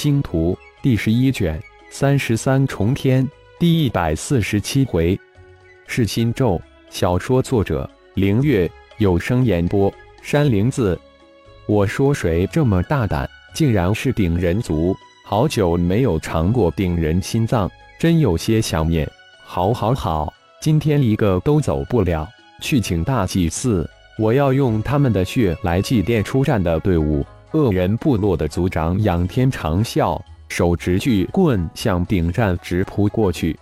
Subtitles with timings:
[0.00, 5.18] 星图第十一卷三十三重天第一百四十七回，
[5.88, 6.62] 是心咒。
[6.88, 9.92] 小说作者：凌月，有声演播：
[10.22, 10.96] 山灵子。
[11.66, 14.96] 我说谁这么大胆，竟然是顶人族？
[15.24, 17.68] 好久没有尝过顶人心脏，
[17.98, 19.04] 真有些想念。
[19.44, 22.24] 好，好，好，今天一个都走不了，
[22.60, 23.84] 去请大祭司。
[24.16, 27.26] 我要用他们的血来祭奠出战的队伍。
[27.52, 33.58] 恶人部落的族长仰天长啸，手执巨棍向顶战直扑过去。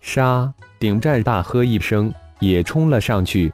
[0.00, 0.52] 杀！
[0.80, 3.52] 顶战大喝一声，也冲了上去。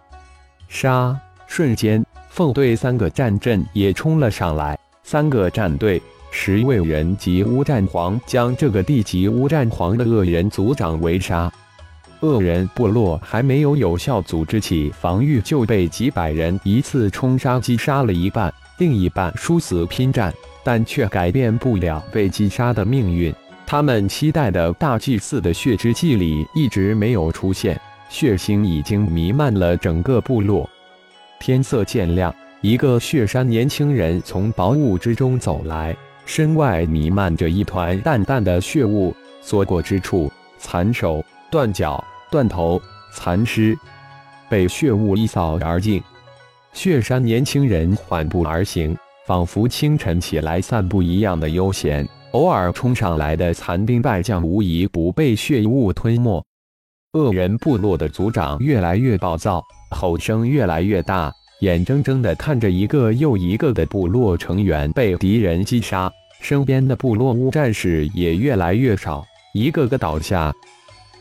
[0.69, 1.15] 杀！
[1.47, 4.79] 瞬间，凤队三个战阵也冲了上来。
[5.03, 11.53] 三个战队，十位人级乌战皇将这个地级乌战皇的恶人族长围杀。
[12.21, 18.53] 恶人部落还没有有效组织起防御，就被几百人一次冲杀击杀了一半。
[18.79, 20.33] 另一半殊死拼战，
[20.65, 23.35] 但却改变不了被击杀的命运。
[23.67, 30.69] 他们期待的大祭司的血之祭礼一直没有出现，血腥已经弥漫了整个部落。
[31.39, 42.81] 天色渐亮，一个血山年轻人从薄雾之中走来，身外弥漫着一团淡淡的血雾，所过之处，残手断脚、断头、
[43.13, 43.77] 残尸
[44.49, 46.03] 被血雾一扫而尽。
[46.79, 52.09] 雪山年轻人缓步而行，仿佛清晨起来散步一样的悠闲。
[52.31, 56.41] 偶尔冲上来的残兵败将，无一不被血雾吞没。
[57.15, 66.09] 恶人部落的族长越来越暴躁，吼声越来越大，眼睁睁地看着一个又一个的部落成员被敌人击杀，
[66.41, 70.55] 身边的部落乌战士也越来越少，一个个倒下。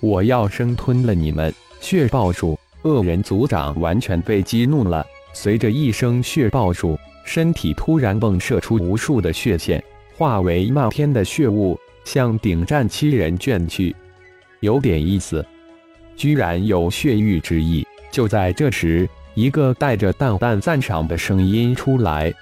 [0.01, 1.51] 我要生吞了你们！
[1.81, 5.03] 血豹术，恶人族长完全被激怒了。
[5.39, 9.81] 随着一声血爆术，身体突然迸射出无数的血线，
[10.15, 13.95] 化为漫天的血雾，向顶战七人卷去。
[14.61, 15.45] 有点意思，
[16.15, 17.85] 居然有血域之意。
[18.09, 22.33] 就在这时，一个带着淡淡赞赏的声音出来：“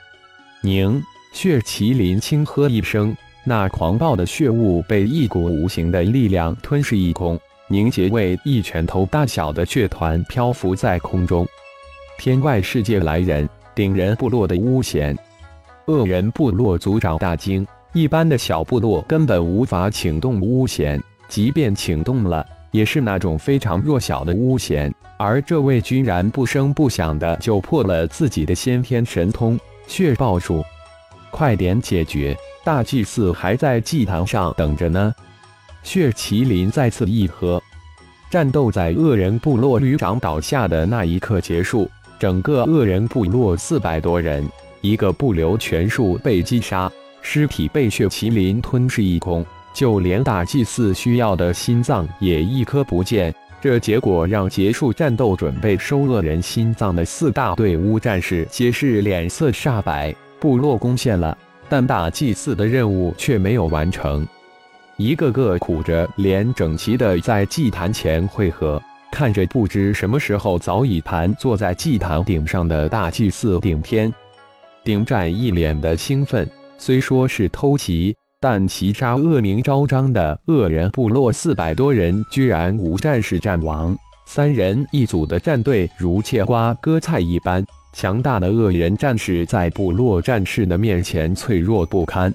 [0.63, 1.03] 宁！”
[1.33, 3.13] 血麒麟轻喝一声，
[3.43, 11.45] 那狂暴的血雾被一股无形的力量吞噬一空，凝结为一拳头大小的血团，漂浮在空中。
[12.17, 15.15] 天外世界来人，顶人部落的巫贤，
[15.85, 17.65] 恶人部落族长大惊。
[17.93, 24.93] 一般的小部落根本无法请动巫贤，即便请动了，也是那种非常弱小的巫贤。
[25.17, 30.63] 而这位居然不声不响的就破了自己的先天神通血爆术，
[31.31, 32.35] 快点解决！
[32.63, 35.13] 大祭司还在祭坛上等着呢。
[35.83, 37.61] 血麒麟再次一喝，
[38.29, 41.87] 战斗在恶人部落旅长倒下的那一刻结束。
[42.19, 44.47] 整个恶人部落四百多人，
[44.81, 53.33] 一个不留全数被击杀，尸体被血麒麟吞噬一空，就连大祭司需要的心脏也一颗不见。
[53.61, 60.13] 这结果让结束战斗、准备收恶人心脏的四大队伍战士皆是脸色煞白。
[60.39, 61.35] 部落攻陷了，
[61.67, 64.27] 但大祭司的任务却没有完成，
[64.97, 68.79] 一个个苦着脸，整齐的在祭坛前汇合。
[69.15, 74.13] 看着不知什么时候早已盘坐在祭坛顶上的大祭司顶天，
[74.83, 76.45] 顶战一脸的兴奋。
[76.77, 83.97] 虽说是偷袭，但齐杀恶名昭彰的恶人部落四百多人，居然无战士战亡。
[84.25, 92.33] 三人一组的战队如切瓜割菜一般，强大的恶人战士在部落战士的面前脆弱不堪。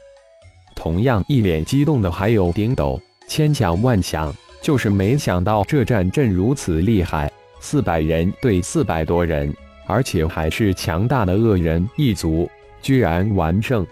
[0.75, 2.99] 同样一脸激动的还有顶斗，
[3.29, 4.35] 千想万想。
[4.63, 9.55] 就是没想到这战阵如此厉害，四百人对四百多人，
[9.87, 12.49] 而且还是强大的恶人一族，
[12.83, 13.87] 居然完胜。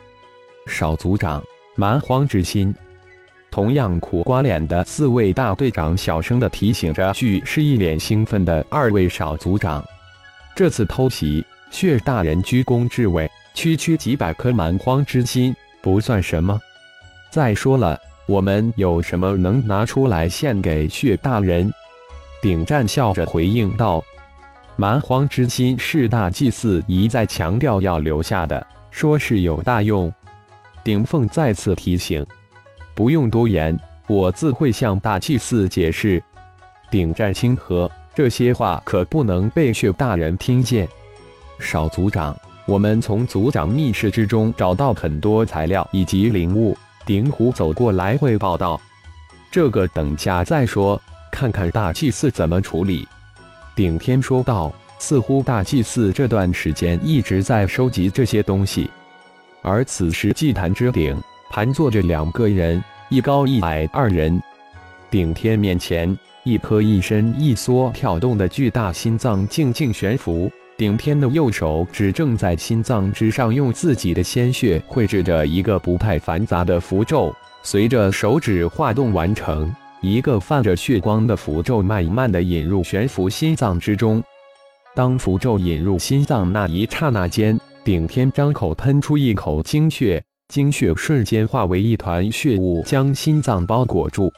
[0.67, 1.43] 少族长，
[1.75, 2.75] 蛮荒之心。
[3.51, 9.83] 同样苦瓜脸的四位大队长小声的提醒着，俱是一脸兴奋的二位少族长。
[10.55, 16.61] 这次偷袭，血大人居功至伟，区区几百颗蛮荒之心不算什么。
[17.31, 17.99] 再说了。
[18.29, 21.73] 我们有什么能拿出来献给血大人？
[22.43, 24.05] 顶战笑着回应道
[24.77, 30.13] ：“蛮荒之心是大祭司一再强调要留下的，说是有大用。”
[30.85, 32.25] 顶凤再次提醒
[32.95, 33.75] ：“不用多言，
[34.07, 36.23] 我自会向大祭司解释。”
[36.93, 40.87] 顶战轻喝：“这些话可不能被血大人听见。”
[41.59, 42.37] 少族长，
[42.67, 46.77] 我们从族长密室之中找到很多材料以及灵物。
[47.09, 48.79] 鼎虎走过来汇报道
[49.51, 51.01] ：“这个等下再说，
[51.33, 53.09] 看看大祭司怎么处理。”
[53.75, 54.71] 顶天说道
[55.01, 58.91] ：“似乎大祭司这段时间一直在收集这些东西，
[59.63, 61.19] 而此时祭坛之顶
[61.49, 64.39] 盘坐着两个人，一高一矮二人。
[65.11, 66.15] 顶天面前，
[66.45, 70.53] 一颗一伸一缩跳动的巨大心脏静静悬浮。
[70.79, 77.35] 顶天的右手指正在心脏之上，用自己的鲜血绘制着一个不太繁杂的符咒。
[77.65, 84.23] 随着手指画动完成，一个泛着血光的符咒慢慢的引入悬浮心脏之中。
[84.95, 94.33] 当符咒引入心脏那一刹那间，顶天张口喷出一口精血，精血瞬间化为一团血雾，将心脏包裹住。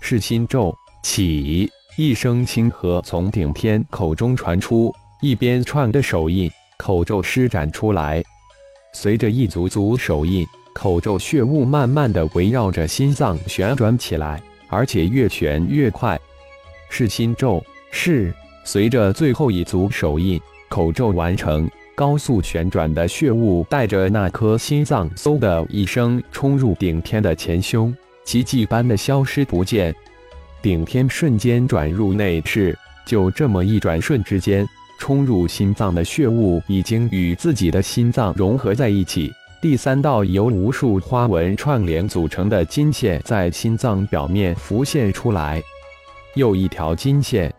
[0.00, 0.74] 是心咒
[1.04, 8.22] 起，一声轻喝从顶天口中传出，一边串的手印，口咒施展出来。
[8.92, 16.18] 随着一组组手印，口咒血雾慢慢的围绕着心脏旋转起来，而且越旋越快。
[16.88, 18.32] 是心咒是。
[18.64, 27.94] 随着最后一组手印，口咒完成，高速旋转的血雾带着那颗心脏，嗖的一声冲入顶天的前胸。
[28.24, 29.94] 奇迹般的消失不见，
[30.60, 32.76] 顶天瞬间转入内室，
[33.06, 39.32] 就这么一转瞬之间，冲入心脏的血雾已经与自己的心脏融合在一起。
[39.62, 45.62] 第三道由无数花纹串联组成的金线在心脏表面浮现出来，
[46.34, 47.50] 又一条金线。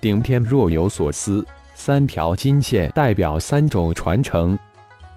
[0.00, 1.44] 顶天若有所思，
[1.74, 4.58] 三条金线代表三种传承。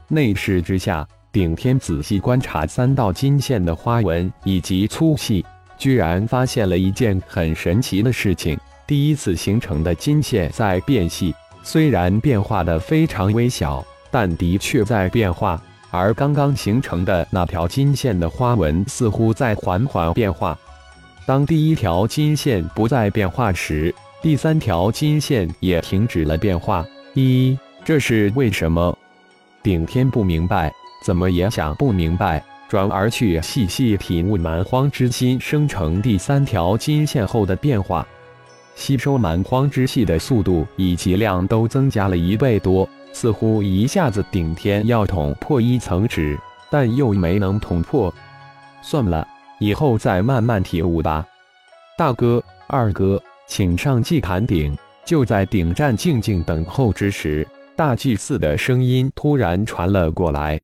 [0.08, 1.08] 内视之下。
[1.34, 5.46] 顶天仔细观察三道金线的花纹以及粗细，
[5.78, 15.62] 居然发现了一件很神奇的事情：第一次形成的金线在变细，虽然变化的非常微小，但的确在变化。
[15.90, 20.58] 而刚刚形成的那条金线的花纹似乎在缓缓变化。
[21.26, 26.86] 当第一条金线不再变化时，第三条金线也停止了变化。
[27.14, 28.98] 一，这是为什么？
[29.62, 30.72] 顶天不明白。
[31.04, 38.08] 怎么也想不明白，转而去细细体悟蛮荒之心生成第三条金线后的变化，
[38.82, 46.36] 吸收蛮荒之气的速度以及量都增加了一倍多，似乎一下子顶天要捅破一层纸，
[46.72, 48.12] 但又没能捅破。
[48.82, 49.28] 算了，
[49.60, 51.24] 以后再慢慢体悟吧。
[51.96, 54.76] 大哥、二哥，请上祭坛顶。
[55.06, 60.60] 就在顶站静静等候之时，大祭司的声音突然传了过来。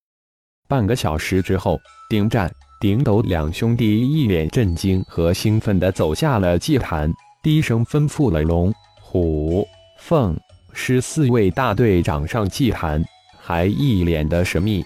[0.67, 1.79] 半个小时之后，
[2.09, 7.13] 顶战、顶斗两兄弟一脸震惊和兴奋地走下了祭坛，
[7.47, 9.65] 低声吩咐了龙、虎、
[9.99, 10.37] 凤、
[10.73, 13.01] 狮四位大队长上祭坛，
[13.39, 14.83] 还一脸的神秘。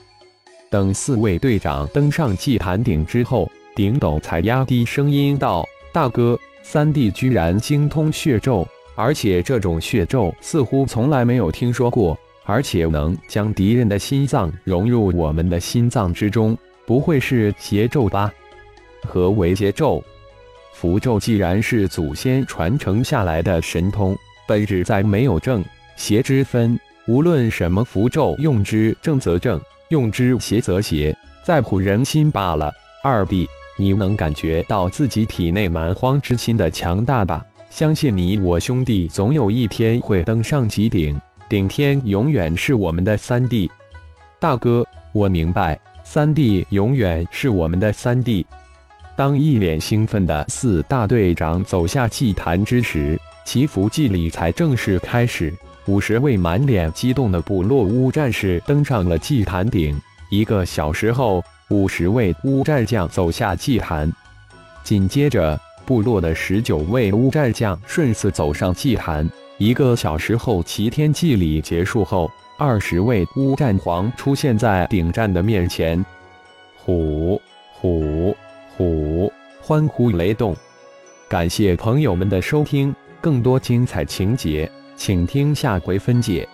[0.70, 8.64] 等四位队长登上祭坛顶之后，顶斗才压低声音道：“大哥，三弟居然精通血咒，
[8.94, 12.16] 而且这种血咒似乎从来没有听说过。”
[12.46, 16.56] 而且能将敌人的心脏融入我们的心脏之中，
[16.86, 18.32] 不会是邪咒吧？
[19.02, 20.04] 何为邪咒？
[20.74, 25.64] 符咒既然是祖先传承下来的神通，本质在没有正
[25.96, 26.80] 邪之分。
[27.08, 29.60] 无论什么符咒，用之正则正，
[29.90, 32.72] 用之邪则邪，在乎人心罢了。
[33.04, 33.48] 二弟，
[33.78, 37.44] 你能感觉到自己体内蛮荒之心的强大吧？
[37.70, 41.20] 相信你我兄弟总有一天会登上极顶。
[41.50, 43.70] 顶天永远是我们的三弟，
[44.40, 48.46] 大哥，我明白，三弟永远是我们的三弟。
[49.16, 55.54] 当一脸兴奋的四大队长走下祭坛之时，祈福祭礼才正式开始。
[55.88, 60.00] 五十位满脸激动的部落乌战士登上了祭坛顶。
[60.30, 64.12] 一个小时后，五十位乌战将走下祭坛，
[64.84, 69.30] 紧接着，部落的十九位乌战将顺次走上祭坛。
[69.58, 76.04] 一个小时后，齐天祭礼结束后，二十位乌战皇出现在顶战的面前。
[76.78, 77.42] 虎
[77.74, 78.36] 虎
[78.82, 79.32] 虎！
[79.62, 80.56] 欢呼雷动。
[81.30, 86.50] 感谢朋友们的收听，更多精彩情节，请听下回分解。